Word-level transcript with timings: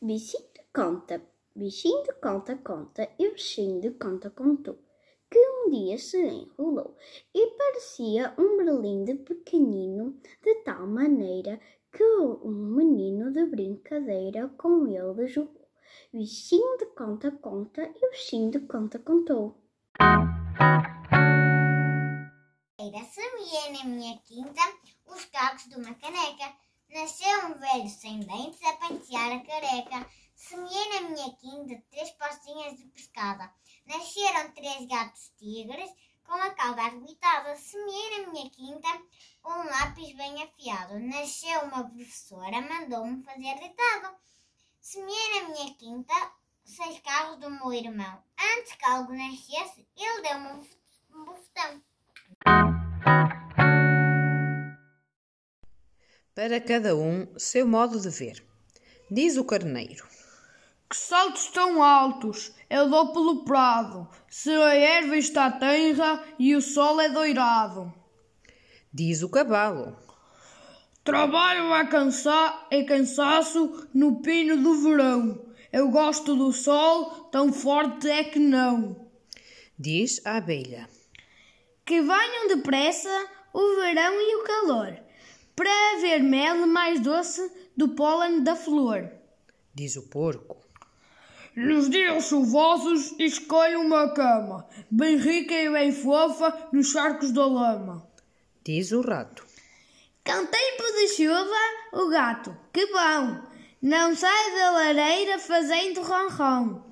Bichinho 0.00 0.44
de 0.54 0.62
conta, 0.72 1.20
bichinho 1.56 2.04
de 2.04 2.12
conta, 2.20 2.56
conta, 2.56 3.10
e 3.18 3.26
o 3.26 3.32
bichinho 3.32 3.80
de 3.80 3.90
conta 3.90 4.30
contou 4.30 4.78
que 5.28 5.38
um 5.38 5.70
dia 5.70 5.98
se 5.98 6.16
enrolou 6.16 6.96
e 7.34 7.46
parecia 7.56 8.32
um 8.38 8.56
berlinde 8.58 9.16
pequenino, 9.16 10.20
de 10.40 10.54
tal 10.62 10.86
maneira 10.86 11.60
que 11.90 12.04
um 12.04 12.76
menino 12.76 13.32
de 13.32 13.44
brincadeira 13.46 14.48
com 14.56 14.86
ele 14.86 15.26
jogou. 15.26 15.68
Bichinho 16.12 16.78
de 16.78 16.86
conta 16.94 17.32
conta 17.32 17.82
e 17.82 18.06
o 18.06 18.10
bichinho 18.10 18.52
de 18.52 18.60
conta 18.60 19.00
contou. 19.00 19.56
Semeei 23.10 23.72
na 23.72 23.84
minha 23.84 24.16
quinta 24.18 24.60
os 25.06 25.24
cacos 25.24 25.68
de 25.68 25.74
uma 25.74 25.92
caneca. 25.94 26.67
Nasceu 26.90 27.46
um 27.46 27.58
velho 27.58 27.88
sem 27.88 28.20
dentes 28.20 28.62
a 28.62 28.72
pentear 28.74 29.32
a 29.32 29.44
careca. 29.44 30.10
Semeei 30.34 30.88
na 30.94 31.08
minha 31.08 31.32
quinta 31.36 31.82
três 31.90 32.10
pocinhas 32.12 32.78
de 32.78 32.86
pescada. 32.86 33.52
Nasceram 33.86 34.52
três 34.52 34.86
gatos 34.86 35.32
tigres 35.36 35.90
com 36.24 36.34
a 36.34 36.50
cauda 36.50 36.82
arrebitada. 36.82 37.56
Semeei 37.56 38.20
na 38.20 38.30
minha 38.30 38.50
quinta 38.50 38.88
um 39.44 39.64
lápis 39.64 40.14
bem 40.16 40.42
afiado. 40.42 40.98
Nasceu 40.98 41.60
uma 41.62 41.88
professora, 41.88 42.60
mandou-me 42.60 43.22
fazer 43.22 43.54
ditado. 43.58 44.16
Semeei 44.80 45.42
na 45.42 45.48
minha 45.48 45.74
quinta 45.74 46.14
seis 46.64 47.00
carros 47.00 47.38
do 47.38 47.50
meu 47.50 47.72
irmão. 47.72 48.22
Antes 48.56 48.74
que 48.74 48.84
algo 48.84 49.12
nascesse, 49.12 49.86
ele 49.96 50.22
deu-me 50.22 50.66
um 51.10 51.24
bufetão. 51.24 51.82
Para 56.38 56.60
cada 56.60 56.94
um, 56.94 57.26
seu 57.36 57.66
modo 57.66 57.98
de 57.98 58.10
ver. 58.10 58.44
Diz 59.10 59.36
o 59.36 59.42
carneiro. 59.42 60.06
Que 60.88 60.96
saltos 60.96 61.48
tão 61.48 61.82
altos! 61.82 62.54
Eu 62.70 62.88
dou 62.88 63.12
pelo 63.12 63.44
prado, 63.44 64.08
se 64.30 64.48
a 64.48 64.72
erva 64.72 65.16
está 65.16 65.50
tenra 65.50 66.22
e 66.38 66.54
o 66.54 66.62
sol 66.62 67.00
é 67.00 67.08
doirado. 67.08 67.92
Diz 68.94 69.20
o 69.24 69.28
cavalo. 69.28 69.96
Trabalho 71.02 71.74
é, 71.74 71.84
cansa 71.86 72.66
é 72.70 72.84
cansaço 72.84 73.88
no 73.92 74.22
pino 74.22 74.62
do 74.62 74.80
verão. 74.80 75.44
Eu 75.72 75.88
gosto 75.88 76.36
do 76.36 76.52
sol, 76.52 77.24
tão 77.32 77.52
forte 77.52 78.08
é 78.08 78.22
que 78.22 78.38
não. 78.38 79.10
Diz 79.76 80.24
a 80.24 80.36
abelha. 80.36 80.88
Que 81.84 82.00
venham 82.00 82.46
depressa 82.46 83.26
o 83.52 83.74
verão 83.80 84.14
e 84.20 84.36
o 84.36 84.44
calor, 84.44 85.07
para 85.58 85.96
haver 85.96 86.22
mel 86.22 86.68
mais 86.68 87.00
doce 87.00 87.50
do 87.76 87.88
pólen 87.88 88.44
da 88.44 88.54
flor. 88.54 89.10
Diz 89.74 89.96
o 89.96 90.08
porco. 90.08 90.56
Nos 91.56 91.90
dias 91.90 92.26
chuvosos 92.26 93.12
escolho 93.18 93.80
uma 93.80 94.14
cama, 94.14 94.68
bem 94.88 95.16
rica 95.16 95.52
e 95.52 95.68
bem 95.68 95.90
fofa, 95.90 96.68
nos 96.72 96.92
charcos 96.92 97.32
da 97.32 97.44
lama. 97.44 98.08
Diz 98.64 98.92
o 98.92 99.00
rato. 99.00 99.44
Com 100.24 100.46
tempo 100.46 100.82
de 100.92 101.08
chuva, 101.08 102.04
o 102.04 102.08
gato, 102.08 102.56
que 102.72 102.86
bom, 102.86 103.40
não 103.82 104.14
sai 104.14 104.54
da 104.54 104.70
lareira 104.70 105.40
fazendo 105.40 106.02
ronron. 106.02 106.84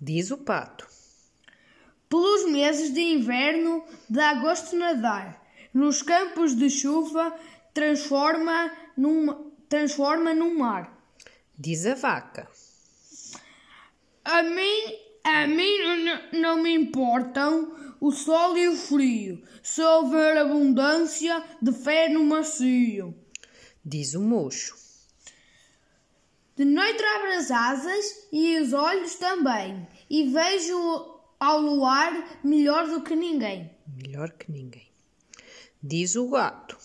Diz 0.00 0.30
o 0.30 0.38
pato. 0.38 0.86
Pelos 2.08 2.50
meses 2.50 2.94
de 2.94 3.02
inverno, 3.02 3.84
dá 4.08 4.32
gosto 4.32 4.74
nadar. 4.76 5.46
Nos 5.74 6.00
campos 6.00 6.56
de 6.56 6.70
chuva, 6.70 7.36
transforma 7.78 8.72
num, 8.96 9.52
transforma 9.68 10.34
num 10.34 10.58
mar. 10.58 10.84
Diz 11.56 11.86
a 11.86 11.94
vaca. 11.94 12.48
A 14.24 14.42
mim, 14.42 14.80
a 15.22 15.46
mim 15.46 15.74
não 16.32 16.60
me 16.60 16.74
importam 16.74 17.96
o 18.00 18.10
sol 18.10 18.56
e 18.56 18.68
o 18.68 18.76
frio, 18.76 19.42
se 19.62 19.80
houver 19.80 20.38
abundância 20.38 21.42
de 21.62 21.72
fé 21.72 22.08
no 22.08 22.24
macio. 22.24 23.14
Diz 23.84 24.14
o 24.14 24.20
mocho. 24.20 24.76
De 26.56 26.64
noite 26.64 27.02
abro 27.04 27.32
as 27.38 27.50
asas 27.52 28.28
e 28.32 28.58
os 28.58 28.72
olhos 28.72 29.14
também, 29.14 29.86
e 30.10 30.28
vejo 30.30 30.76
ao 31.38 31.60
luar 31.60 32.40
melhor 32.42 32.88
do 32.88 33.02
que 33.02 33.14
ninguém. 33.14 33.70
Melhor 33.86 34.32
que 34.32 34.50
ninguém. 34.50 34.90
Diz 35.80 36.16
o 36.16 36.28
gato. 36.28 36.76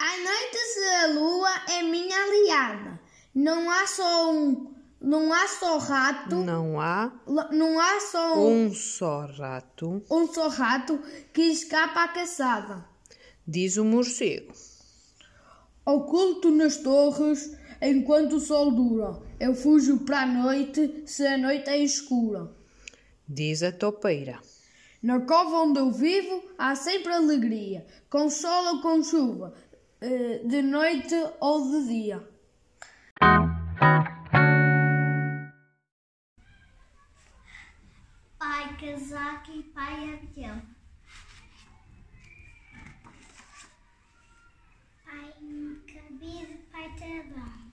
À 0.00 0.16
noite 0.16 0.56
se 0.56 0.78
a 0.78 0.87
lua 1.06 1.50
é 1.68 1.82
minha 1.82 2.16
aliada, 2.16 3.00
não 3.34 3.70
há 3.70 3.86
só 3.86 4.32
um 4.32 4.78
não 5.00 5.32
há 5.32 5.46
só 5.46 5.78
rato. 5.78 6.34
Não 6.36 6.80
há. 6.80 7.12
Não 7.52 7.78
há 7.78 8.00
só 8.00 8.36
um, 8.36 8.66
um 8.66 8.74
só 8.74 9.26
rato. 9.26 10.02
Um 10.10 10.26
só 10.26 10.48
rato 10.48 11.00
que 11.32 11.42
escapa 11.42 12.02
à 12.02 12.08
caçada. 12.08 12.84
Diz 13.46 13.76
o 13.76 13.84
morcego. 13.84 14.52
Oculto 15.86 16.50
nas 16.50 16.78
torres 16.78 17.56
enquanto 17.80 18.34
o 18.34 18.40
sol 18.40 18.72
dura. 18.72 19.22
Eu 19.38 19.54
fujo 19.54 19.98
para 20.00 20.22
a 20.22 20.26
noite 20.26 21.04
se 21.06 21.24
a 21.24 21.38
noite 21.38 21.70
é 21.70 21.78
escura. 21.78 22.50
Diz 23.26 23.62
a 23.62 23.70
topeira. 23.70 24.40
Na 25.00 25.20
cova 25.20 25.58
onde 25.58 25.78
eu 25.78 25.92
vivo 25.92 26.42
há 26.58 26.74
sempre 26.74 27.12
alegria, 27.12 27.86
com 28.10 28.28
sol 28.28 28.74
ou 28.74 28.82
com 28.82 29.00
chuva, 29.00 29.54
de 30.00 30.62
noite 30.62 31.14
ou 31.40 31.70
de 31.70 31.88
dia. 31.88 32.38
pai 38.58 38.76
casaco 38.76 39.52
e 39.52 39.62
pai 39.62 40.14
avião. 40.14 40.62
Pai 45.04 45.32
cabide, 45.86 46.54
pai 46.72 46.92
trabalho. 46.96 47.72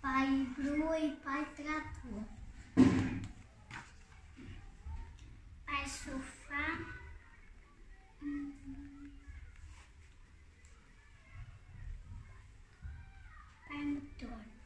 Pai 0.00 0.46
grua 0.56 0.98
e 0.98 1.16
pai 1.16 1.44
trator. 1.56 2.24
Pai 5.66 5.88
sofá. 5.88 7.00
Pai 13.68 13.84
motor. 13.84 14.60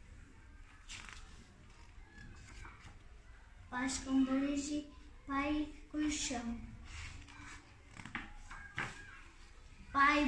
Pai 3.85 3.87
esconderijo, 3.87 4.87
pai 5.27 5.69
colchão. 5.91 6.59
Pai 9.93 10.25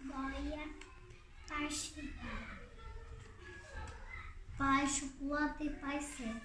boia, 0.00 0.68
pai 1.48 1.70
chibata. 1.70 2.60
Pai 4.58 4.86
chocolate 4.86 5.64
e 5.64 5.70
pai 5.70 6.00
seco. 6.02 6.40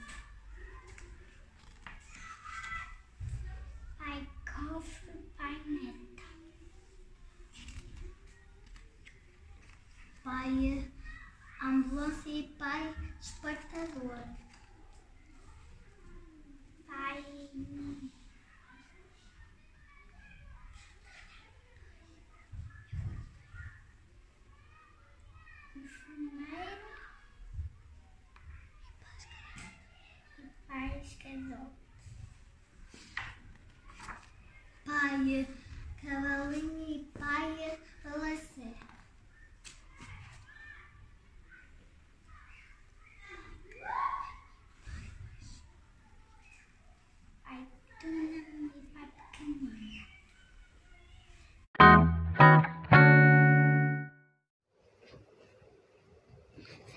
Pai 3.98 4.28
cofre, 4.46 5.20
pai 5.36 5.62
neta. 5.66 6.24
Pai 10.24 10.92
ambulância 11.62 12.30
e 12.30 12.44
pai 12.58 12.96
despertador. 13.20 14.48
Pai. 16.88 17.47
Enfermeiro. 25.76 26.88
E. 30.40 30.48
Pai 30.68 31.02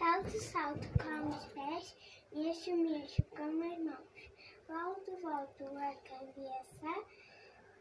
Salto, 0.01 0.31
salto 0.31 0.89
com 0.97 1.29
os 1.29 1.45
pés, 1.53 1.95
mexo, 2.35 2.75
mexo 2.75 3.23
com 3.25 3.43
as 3.43 3.79
mãos. 3.81 4.31
Volto, 4.67 5.15
volto 5.21 5.65
a 5.77 5.95
cabeça, 6.09 7.05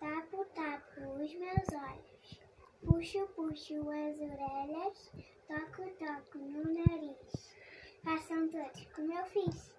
tapo, 0.01 0.43
tapo 0.53 0.99
os 1.23 1.33
meus 1.35 1.69
olhos. 1.69 2.41
Puxo, 2.81 3.25
puxo 3.27 3.89
as 3.89 4.17
orelhas 4.19 5.11
toco, 5.47 5.89
toco 5.97 6.37
no 6.39 6.73
nariz. 6.73 7.55
Façam 8.03 8.49
todos 8.49 8.85
como 8.93 9.13
eu 9.13 9.25
fiz. 9.27 9.78